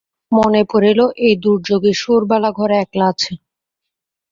[0.31, 3.31] মনে পড়িল, এই দুর্যোগে সুরবালা ঘরে একলা আছে।